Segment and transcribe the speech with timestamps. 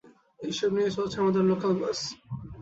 [0.39, 1.99] এসব নিয়েই চলছে আমাদের লোকাল বাস।